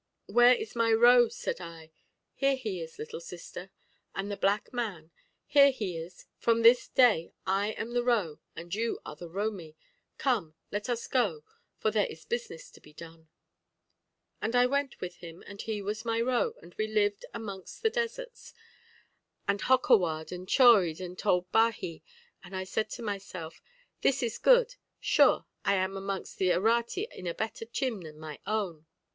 [0.25, 1.91] 'Where is my ro?' said I.
[2.33, 3.69] 'Here he is, little sister,'
[4.15, 5.11] said the black man,
[5.45, 9.75] 'here he is; from this day I am the ro and you are the romi.
[10.17, 11.43] Come, let us go,
[11.77, 13.29] for there is business to be done.'
[14.41, 17.91] "And I went with him, and he was my ro, and we lived amongst the
[17.91, 18.55] deserts,
[19.47, 22.01] and hokkawar'd and choried and told baji;
[22.43, 23.61] and I said to myself,
[24.01, 28.39] 'This is good; sure, I am amongst the Errate in a better chim than my
[28.47, 28.87] own.'